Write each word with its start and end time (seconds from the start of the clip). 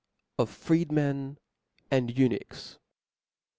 Of 0.39 0.49
Freedmen 0.49 1.37
and 1.91 2.17
Eunuchs. 2.17 2.79